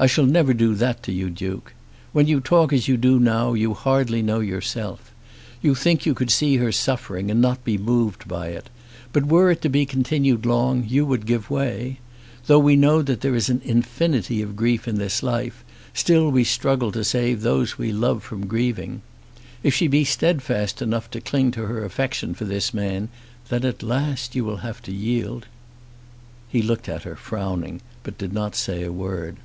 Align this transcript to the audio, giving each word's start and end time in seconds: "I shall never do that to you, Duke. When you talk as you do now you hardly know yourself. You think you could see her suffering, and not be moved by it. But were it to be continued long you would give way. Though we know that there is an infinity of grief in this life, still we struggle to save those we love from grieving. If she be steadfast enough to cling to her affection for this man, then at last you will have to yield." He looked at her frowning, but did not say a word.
"I 0.00 0.06
shall 0.06 0.26
never 0.26 0.54
do 0.54 0.76
that 0.76 1.02
to 1.02 1.12
you, 1.12 1.28
Duke. 1.28 1.74
When 2.12 2.28
you 2.28 2.38
talk 2.38 2.72
as 2.72 2.86
you 2.86 2.96
do 2.96 3.18
now 3.18 3.54
you 3.54 3.74
hardly 3.74 4.22
know 4.22 4.38
yourself. 4.38 5.10
You 5.60 5.74
think 5.74 6.06
you 6.06 6.14
could 6.14 6.30
see 6.30 6.58
her 6.58 6.70
suffering, 6.70 7.32
and 7.32 7.40
not 7.40 7.64
be 7.64 7.76
moved 7.76 8.28
by 8.28 8.50
it. 8.50 8.70
But 9.12 9.26
were 9.26 9.50
it 9.50 9.60
to 9.62 9.68
be 9.68 9.84
continued 9.86 10.46
long 10.46 10.84
you 10.86 11.04
would 11.04 11.26
give 11.26 11.50
way. 11.50 11.98
Though 12.46 12.60
we 12.60 12.76
know 12.76 13.02
that 13.02 13.22
there 13.22 13.34
is 13.34 13.48
an 13.48 13.60
infinity 13.64 14.40
of 14.40 14.54
grief 14.54 14.86
in 14.86 14.98
this 14.98 15.20
life, 15.20 15.64
still 15.92 16.30
we 16.30 16.44
struggle 16.44 16.92
to 16.92 17.02
save 17.02 17.40
those 17.40 17.76
we 17.76 17.90
love 17.90 18.22
from 18.22 18.46
grieving. 18.46 19.02
If 19.64 19.74
she 19.74 19.88
be 19.88 20.04
steadfast 20.04 20.80
enough 20.80 21.10
to 21.10 21.20
cling 21.20 21.50
to 21.58 21.66
her 21.66 21.84
affection 21.84 22.34
for 22.34 22.44
this 22.44 22.72
man, 22.72 23.08
then 23.48 23.64
at 23.64 23.82
last 23.82 24.36
you 24.36 24.44
will 24.44 24.58
have 24.58 24.80
to 24.82 24.92
yield." 24.92 25.46
He 26.48 26.62
looked 26.62 26.88
at 26.88 27.02
her 27.02 27.16
frowning, 27.16 27.80
but 28.04 28.16
did 28.16 28.32
not 28.32 28.54
say 28.54 28.84
a 28.84 28.92
word. 28.92 29.38